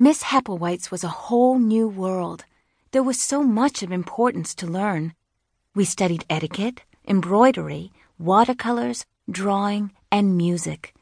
Miss 0.00 0.22
Hepplewhite's 0.22 0.92
was 0.92 1.02
a 1.02 1.08
whole 1.08 1.58
new 1.58 1.88
world. 1.88 2.44
There 2.92 3.02
was 3.02 3.20
so 3.20 3.42
much 3.42 3.82
of 3.82 3.90
importance 3.90 4.54
to 4.54 4.64
learn. 4.64 5.12
We 5.74 5.84
studied 5.84 6.24
etiquette, 6.30 6.82
embroidery, 7.08 7.90
watercolors, 8.16 9.06
drawing, 9.28 9.90
and 10.12 10.36
music. 10.36 10.94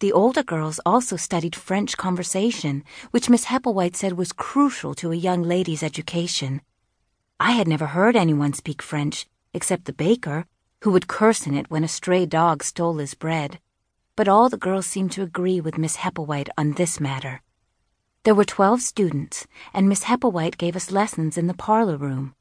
The 0.00 0.12
older 0.12 0.42
girls 0.42 0.78
also 0.84 1.16
studied 1.16 1.56
French 1.56 1.96
conversation, 1.96 2.84
which 3.10 3.30
Miss 3.30 3.46
Hepplewhite 3.46 3.96
said 3.96 4.18
was 4.18 4.34
crucial 4.34 4.92
to 4.96 5.12
a 5.12 5.16
young 5.16 5.42
lady's 5.42 5.82
education. 5.82 6.60
I 7.40 7.52
had 7.52 7.66
never 7.66 7.86
heard 7.86 8.16
anyone 8.16 8.52
speak 8.52 8.82
French, 8.82 9.26
except 9.54 9.86
the 9.86 9.94
baker, 9.94 10.44
who 10.82 10.90
would 10.90 11.08
curse 11.08 11.46
in 11.46 11.54
it 11.54 11.70
when 11.70 11.84
a 11.84 11.88
stray 11.88 12.26
dog 12.26 12.62
stole 12.62 12.98
his 12.98 13.14
bread. 13.14 13.60
But 14.14 14.28
all 14.28 14.50
the 14.50 14.58
girls 14.58 14.84
seemed 14.84 15.12
to 15.12 15.22
agree 15.22 15.58
with 15.58 15.78
Miss 15.78 15.96
Hepplewhite 15.96 16.50
on 16.58 16.72
this 16.72 17.00
matter. 17.00 17.40
There 18.24 18.36
were 18.36 18.44
twelve 18.44 18.82
students, 18.82 19.48
and 19.74 19.88
Miss 19.88 20.04
Hepplewhite 20.04 20.56
gave 20.56 20.76
us 20.76 20.92
lessons 20.92 21.36
in 21.36 21.48
the 21.48 21.54
parlor 21.54 21.96
room. 21.96 22.36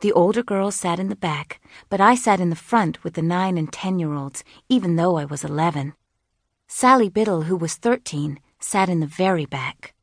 The 0.00 0.10
older 0.10 0.42
girls 0.42 0.74
sat 0.74 0.98
in 0.98 1.10
the 1.10 1.14
back, 1.14 1.60
but 1.88 2.00
I 2.00 2.16
sat 2.16 2.40
in 2.40 2.50
the 2.50 2.56
front 2.56 3.04
with 3.04 3.14
the 3.14 3.22
nine 3.22 3.56
and 3.56 3.72
ten 3.72 4.00
year 4.00 4.14
olds, 4.14 4.42
even 4.68 4.96
though 4.96 5.16
I 5.16 5.24
was 5.24 5.44
eleven. 5.44 5.94
Sally 6.66 7.08
Biddle, 7.08 7.42
who 7.42 7.56
was 7.56 7.74
thirteen, 7.74 8.40
sat 8.58 8.88
in 8.88 8.98
the 8.98 9.06
very 9.06 9.46
back. 9.46 9.94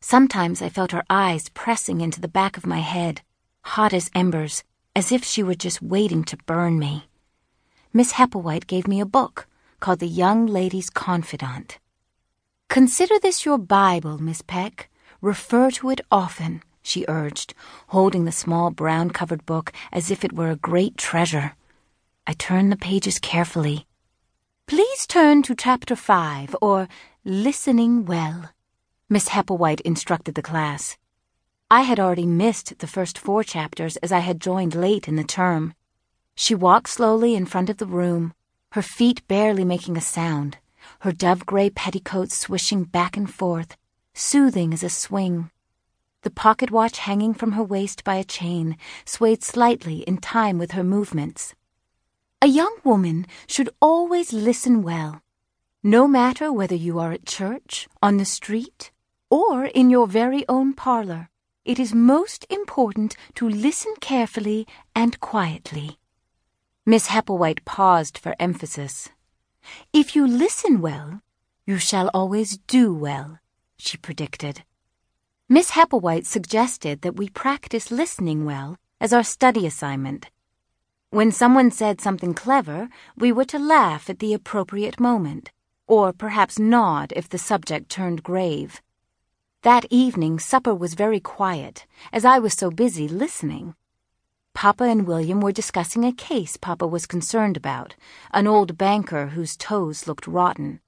Sometimes 0.00 0.62
I 0.62 0.68
felt 0.68 0.92
her 0.92 1.04
eyes 1.10 1.48
pressing 1.48 2.00
into 2.00 2.20
the 2.20 2.28
back 2.28 2.56
of 2.56 2.64
my 2.64 2.78
head, 2.78 3.22
hot 3.62 3.92
as 3.92 4.08
embers, 4.14 4.62
as 4.94 5.10
if 5.10 5.24
she 5.24 5.42
were 5.42 5.56
just 5.56 5.82
waiting 5.82 6.22
to 6.22 6.36
burn 6.46 6.78
me. 6.78 7.08
Miss 7.92 8.12
Hepplewhite 8.12 8.68
gave 8.68 8.86
me 8.86 9.00
a 9.00 9.06
book 9.06 9.48
called 9.80 9.98
The 9.98 10.06
Young 10.06 10.46
Lady's 10.46 10.90
Confidant. 10.90 11.80
Consider 12.68 13.18
this 13.18 13.46
your 13.46 13.56
Bible, 13.56 14.18
Miss 14.18 14.42
Peck. 14.42 14.90
Refer 15.22 15.70
to 15.70 15.88
it 15.88 16.02
often, 16.12 16.62
she 16.82 17.06
urged, 17.08 17.54
holding 17.88 18.26
the 18.26 18.30
small 18.30 18.70
brown 18.70 19.10
covered 19.10 19.46
book 19.46 19.72
as 19.90 20.10
if 20.10 20.22
it 20.22 20.34
were 20.34 20.50
a 20.50 20.56
great 20.56 20.98
treasure. 20.98 21.56
I 22.26 22.34
turned 22.34 22.70
the 22.70 22.76
pages 22.76 23.18
carefully. 23.18 23.86
Please 24.66 25.06
turn 25.06 25.42
to 25.44 25.54
chapter 25.54 25.96
five, 25.96 26.54
or 26.60 26.88
Listening 27.24 28.04
Well, 28.04 28.50
Miss 29.08 29.28
Hepplewhite 29.28 29.80
instructed 29.80 30.34
the 30.34 30.42
class. 30.42 30.98
I 31.70 31.82
had 31.82 31.98
already 31.98 32.26
missed 32.26 32.78
the 32.80 32.86
first 32.86 33.16
four 33.18 33.42
chapters 33.42 33.96
as 33.98 34.12
I 34.12 34.18
had 34.18 34.42
joined 34.42 34.74
late 34.74 35.08
in 35.08 35.16
the 35.16 35.24
term. 35.24 35.72
She 36.34 36.54
walked 36.54 36.90
slowly 36.90 37.34
in 37.34 37.46
front 37.46 37.70
of 37.70 37.78
the 37.78 37.86
room, 37.86 38.34
her 38.72 38.82
feet 38.82 39.26
barely 39.26 39.64
making 39.64 39.96
a 39.96 40.02
sound 40.02 40.58
her 41.00 41.12
dove 41.12 41.46
gray 41.46 41.70
petticoat 41.70 42.30
swishing 42.30 42.84
back 42.84 43.16
and 43.16 43.32
forth, 43.32 43.76
soothing 44.14 44.72
as 44.72 44.82
a 44.82 44.90
swing. 44.90 45.50
The 46.22 46.30
pocket 46.30 46.70
watch 46.70 46.98
hanging 46.98 47.34
from 47.34 47.52
her 47.52 47.62
waist 47.62 48.04
by 48.04 48.16
a 48.16 48.24
chain 48.24 48.76
swayed 49.04 49.42
slightly 49.42 49.98
in 50.00 50.18
time 50.18 50.58
with 50.58 50.72
her 50.72 50.84
movements. 50.84 51.54
A 52.42 52.46
young 52.46 52.76
woman 52.84 53.26
should 53.46 53.70
always 53.80 54.32
listen 54.32 54.82
well, 54.82 55.22
no 55.82 56.08
matter 56.08 56.52
whether 56.52 56.74
you 56.74 56.98
are 56.98 57.12
at 57.12 57.26
church, 57.26 57.88
on 58.02 58.16
the 58.16 58.24
street, 58.24 58.90
or 59.30 59.66
in 59.66 59.90
your 59.90 60.06
very 60.06 60.44
own 60.48 60.72
parlor. 60.72 61.28
It 61.64 61.78
is 61.78 61.94
most 61.94 62.46
important 62.48 63.14
to 63.34 63.48
listen 63.48 63.94
carefully 64.00 64.66
and 64.94 65.20
quietly. 65.20 65.98
Miss 66.86 67.08
Hepplewhite 67.08 67.64
paused 67.64 68.16
for 68.16 68.34
emphasis. 68.40 69.10
If 69.92 70.14
you 70.14 70.26
listen 70.26 70.80
well, 70.80 71.22
you 71.66 71.78
shall 71.78 72.08
always 72.14 72.58
do 72.66 72.94
well, 72.94 73.38
she 73.78 73.96
predicted. 73.96 74.64
Miss 75.48 75.70
Hepplewhite 75.70 76.26
suggested 76.26 77.02
that 77.02 77.16
we 77.16 77.28
practice 77.28 77.90
listening 77.90 78.44
well 78.44 78.76
as 79.00 79.12
our 79.12 79.24
study 79.24 79.66
assignment. 79.66 80.30
When 81.10 81.32
someone 81.32 81.70
said 81.70 82.00
something 82.00 82.34
clever, 82.34 82.90
we 83.16 83.32
were 83.32 83.46
to 83.46 83.58
laugh 83.58 84.10
at 84.10 84.18
the 84.18 84.34
appropriate 84.34 85.00
moment, 85.00 85.50
or 85.86 86.12
perhaps 86.12 86.58
nod 86.58 87.14
if 87.16 87.30
the 87.30 87.38
subject 87.38 87.88
turned 87.88 88.22
grave. 88.22 88.82
That 89.62 89.86
evening, 89.90 90.38
supper 90.38 90.74
was 90.74 90.94
very 90.94 91.18
quiet, 91.18 91.86
as 92.12 92.24
I 92.24 92.38
was 92.38 92.54
so 92.54 92.70
busy 92.70 93.08
listening. 93.08 93.74
Papa 94.58 94.82
and 94.82 95.06
William 95.06 95.40
were 95.40 95.52
discussing 95.52 96.04
a 96.04 96.10
case 96.10 96.56
Papa 96.56 96.84
was 96.84 97.06
concerned 97.06 97.56
about, 97.56 97.94
an 98.32 98.48
old 98.48 98.76
banker 98.76 99.26
whose 99.26 99.56
toes 99.56 100.08
looked 100.08 100.26
rotten. 100.26 100.80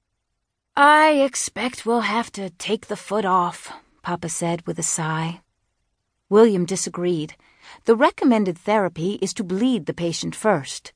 I 0.77 1.13
expect 1.13 1.87
we'll 1.87 2.01
have 2.01 2.33
to 2.33 2.51
take 2.51 2.89
the 2.89 2.97
foot 2.97 3.25
off, 3.25 3.73
Papa 4.03 4.29
said 4.29 4.67
with 4.67 4.81
a 4.81 4.83
sigh. 4.83 5.43
William 6.29 6.65
disagreed. 6.65 7.37
The 7.85 7.95
recommended 7.95 8.59
therapy 8.59 9.21
is 9.23 9.33
to 9.35 9.45
bleed 9.45 9.87
the 9.87 9.95
patient 9.95 10.35
first. 10.35 10.93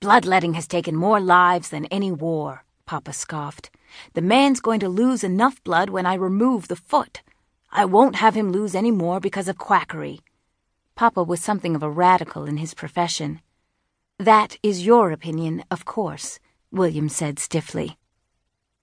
Bloodletting 0.00 0.54
has 0.54 0.66
taken 0.66 0.96
more 0.96 1.20
lives 1.20 1.68
than 1.68 1.84
any 1.90 2.10
war, 2.10 2.64
Papa 2.86 3.12
scoffed. 3.12 3.70
The 4.14 4.22
man's 4.22 4.60
going 4.60 4.80
to 4.80 4.88
lose 4.88 5.22
enough 5.22 5.62
blood 5.62 5.90
when 5.90 6.06
I 6.06 6.14
remove 6.14 6.68
the 6.68 6.76
foot. 6.76 7.20
I 7.70 7.84
won't 7.84 8.16
have 8.16 8.34
him 8.34 8.52
lose 8.52 8.74
any 8.74 8.90
more 8.90 9.20
because 9.20 9.48
of 9.48 9.58
quackery. 9.58 10.20
Papa 10.96 11.24
was 11.24 11.42
something 11.42 11.74
of 11.74 11.82
a 11.82 11.90
radical 11.90 12.44
in 12.44 12.58
his 12.58 12.72
profession. 12.72 13.40
That 14.16 14.56
is 14.62 14.86
your 14.86 15.10
opinion, 15.10 15.64
of 15.68 15.84
course, 15.84 16.38
William 16.70 17.08
said 17.08 17.40
stiffly. 17.40 17.98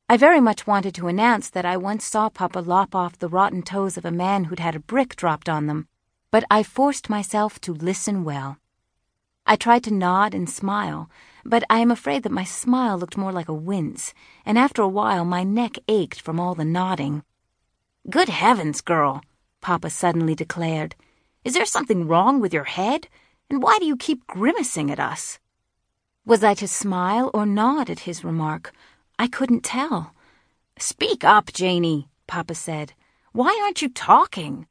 I 0.09 0.17
very 0.17 0.41
much 0.41 0.67
wanted 0.67 0.94
to 0.95 1.07
announce 1.07 1.49
that 1.49 1.63
I 1.63 1.77
once 1.77 2.05
saw 2.05 2.27
Papa 2.27 2.59
lop 2.59 2.94
off 2.94 3.17
the 3.17 3.29
rotten 3.29 3.61
toes 3.61 3.95
of 3.95 4.03
a 4.03 4.11
man 4.11 4.44
who'd 4.44 4.59
had 4.59 4.75
a 4.75 4.81
brick 4.81 5.16
dropped 5.16 5.47
on 5.47 5.67
them, 5.67 5.88
but 6.31 6.44
I 6.51 6.63
forced 6.63 7.09
myself 7.09 7.61
to 7.61 7.73
listen 7.73 8.25
well. 8.25 8.57
I 9.47 9.55
tried 9.55 9.85
to 9.85 9.93
nod 9.93 10.33
and 10.33 10.49
smile, 10.49 11.09
but 11.45 11.63
I 11.69 11.79
am 11.79 11.91
afraid 11.91 12.23
that 12.23 12.31
my 12.33 12.43
smile 12.43 12.97
looked 12.97 13.16
more 13.16 13.31
like 13.31 13.47
a 13.47 13.53
wince, 13.53 14.13
and 14.45 14.57
after 14.57 14.81
a 14.81 14.88
while 14.99 15.23
my 15.23 15.45
neck 15.45 15.78
ached 15.88 16.19
from 16.19 16.41
all 16.41 16.55
the 16.55 16.66
nodding. 16.66 17.23
Good 18.09 18.28
heavens, 18.28 18.81
girl, 18.81 19.22
Papa 19.61 19.89
suddenly 19.89 20.35
declared. 20.35 20.93
Is 21.44 21.56
there 21.56 21.66
something 21.66 22.07
wrong 22.07 22.40
with 22.40 22.53
your 22.53 22.66
head? 22.66 23.07
And 23.50 23.63
why 23.63 23.78
do 23.79 23.85
you 23.85 23.97
keep 23.97 24.28
grimacing 24.28 24.91
at 24.91 25.00
us? 25.00 25.40
Was 26.24 26.44
I 26.44 26.53
to 26.56 26.68
smile 26.68 27.31
or 27.34 27.47
nod 27.47 27.90
at 27.90 28.02
his 28.02 28.24
remark? 28.24 28.72
I 29.18 29.28
couldn't 29.28 29.63
tell. 29.63 30.13
Speak 30.78 31.24
up, 31.24 31.52
Janey, 31.52 32.09
Papa 32.28 32.53
said. 32.53 32.94
Why 33.34 33.59
aren't 33.63 33.81
you 33.81 33.90
talking? 33.90 34.68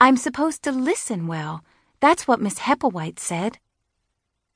I'm 0.00 0.16
supposed 0.16 0.62
to 0.64 0.72
listen 0.72 1.28
well. 1.28 1.64
That's 2.00 2.26
what 2.26 2.40
Miss 2.40 2.58
Hepplewhite 2.58 3.20
said. 3.20 3.58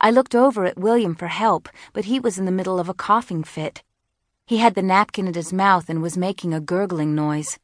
I 0.00 0.10
looked 0.10 0.34
over 0.34 0.64
at 0.64 0.78
William 0.78 1.14
for 1.14 1.28
help, 1.28 1.68
but 1.92 2.06
he 2.06 2.18
was 2.18 2.38
in 2.38 2.44
the 2.44 2.52
middle 2.52 2.80
of 2.80 2.88
a 2.88 2.94
coughing 2.94 3.44
fit. 3.44 3.84
He 4.46 4.58
had 4.58 4.74
the 4.74 4.82
napkin 4.82 5.28
at 5.28 5.36
his 5.36 5.52
mouth 5.52 5.88
and 5.88 6.02
was 6.02 6.18
making 6.18 6.52
a 6.52 6.60
gurgling 6.60 7.14
noise. 7.14 7.58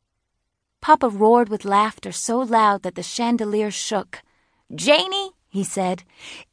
Papa 0.87 1.09
roared 1.09 1.49
with 1.49 1.65
laughter 1.65 2.13
so 2.13 2.39
loud 2.39 2.85
that 2.85 2.95
the 2.95 3.03
chandelier 3.03 3.73
shook. 3.73 4.23
Janey, 4.73 5.33
he 5.49 5.65
said, 5.65 6.05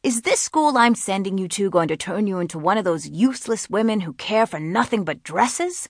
is 0.01 0.23
this 0.23 0.39
school 0.39 0.75
I'm 0.75 0.95
sending 0.95 1.37
you 1.37 1.47
to 1.49 1.69
going 1.69 1.87
to 1.89 1.95
turn 1.95 2.25
you 2.25 2.39
into 2.39 2.57
one 2.57 2.79
of 2.79 2.83
those 2.83 3.07
useless 3.07 3.69
women 3.69 3.99
who 3.99 4.13
care 4.13 4.47
for 4.47 4.59
nothing 4.59 5.03
but 5.03 5.21
dresses? 5.21 5.87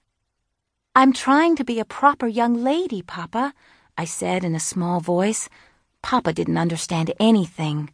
I'm 0.93 1.13
trying 1.13 1.55
to 1.55 1.63
be 1.63 1.79
a 1.79 1.85
proper 1.85 2.27
young 2.27 2.61
lady, 2.61 3.01
Papa, 3.01 3.53
I 3.97 4.03
said 4.03 4.43
in 4.43 4.55
a 4.55 4.59
small 4.59 4.99
voice. 4.99 5.47
Papa 6.01 6.33
didn't 6.33 6.57
understand 6.57 7.13
anything. 7.21 7.91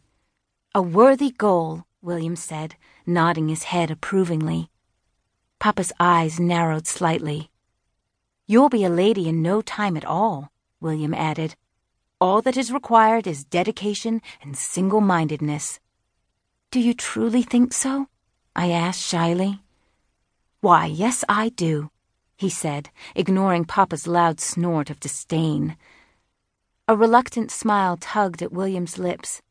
A 0.74 0.82
worthy 0.82 1.30
goal, 1.30 1.84
William 2.02 2.34
said, 2.34 2.74
nodding 3.06 3.48
his 3.48 3.62
head 3.70 3.88
approvingly. 3.88 4.68
Papa's 5.60 5.92
eyes 6.00 6.40
narrowed 6.40 6.88
slightly. 6.88 7.50
You'll 8.50 8.68
be 8.68 8.82
a 8.82 8.90
lady 8.90 9.28
in 9.28 9.42
no 9.42 9.62
time 9.62 9.96
at 9.96 10.04
all, 10.04 10.50
William 10.80 11.14
added. 11.14 11.54
All 12.20 12.42
that 12.42 12.56
is 12.56 12.72
required 12.72 13.28
is 13.28 13.44
dedication 13.44 14.20
and 14.42 14.56
single 14.56 15.00
mindedness. 15.00 15.78
Do 16.72 16.80
you 16.80 16.92
truly 16.92 17.42
think 17.42 17.72
so? 17.72 18.08
I 18.56 18.72
asked 18.72 19.02
shyly. 19.02 19.60
Why, 20.60 20.86
yes, 20.86 21.22
I 21.28 21.50
do, 21.50 21.92
he 22.36 22.48
said, 22.50 22.90
ignoring 23.14 23.66
Papa's 23.66 24.08
loud 24.08 24.40
snort 24.40 24.90
of 24.90 24.98
disdain. 24.98 25.76
A 26.88 26.96
reluctant 26.96 27.52
smile 27.52 27.96
tugged 27.96 28.42
at 28.42 28.50
William's 28.50 28.98
lips. 28.98 29.42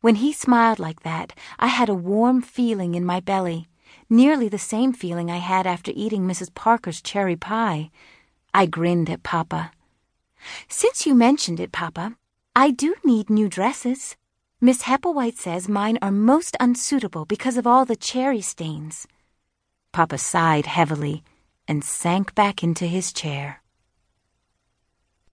When 0.00 0.16
he 0.16 0.32
smiled 0.32 0.80
like 0.80 1.04
that, 1.04 1.34
I 1.60 1.68
had 1.68 1.88
a 1.88 1.94
warm 1.94 2.42
feeling 2.42 2.96
in 2.96 3.04
my 3.04 3.20
belly, 3.20 3.68
nearly 4.10 4.48
the 4.48 4.58
same 4.58 4.92
feeling 4.92 5.30
I 5.30 5.36
had 5.36 5.68
after 5.68 5.92
eating 5.94 6.26
Mrs. 6.26 6.52
Parker's 6.52 7.00
cherry 7.00 7.36
pie. 7.36 7.92
I 8.56 8.66
grinned 8.66 9.10
at 9.10 9.24
Papa. 9.24 9.72
Since 10.68 11.06
you 11.06 11.14
mentioned 11.16 11.58
it, 11.58 11.72
Papa, 11.72 12.16
I 12.54 12.70
do 12.70 12.94
need 13.02 13.28
new 13.28 13.48
dresses. 13.48 14.14
Miss 14.60 14.82
Hepplewhite 14.82 15.36
says 15.36 15.68
mine 15.68 15.98
are 16.00 16.12
most 16.12 16.56
unsuitable 16.60 17.24
because 17.24 17.56
of 17.56 17.66
all 17.66 17.84
the 17.84 17.96
cherry 17.96 18.40
stains. 18.40 19.08
Papa 19.92 20.18
sighed 20.18 20.66
heavily 20.66 21.24
and 21.66 21.82
sank 21.82 22.32
back 22.36 22.62
into 22.62 22.86
his 22.86 23.12
chair. 23.12 23.60